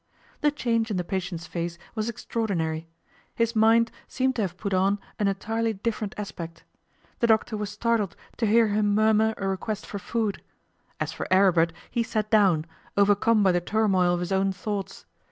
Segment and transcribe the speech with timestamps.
[0.39, 2.87] The change in the patient's face was extraordinary.
[3.35, 6.63] His mind seemed to have put on an entirely different aspect.
[7.19, 10.41] The doctor was startled to hear him murmur a request for food.
[10.99, 12.65] As for Aribert, he sat down,
[12.97, 15.05] overcome by the turmoil of his own thoughts.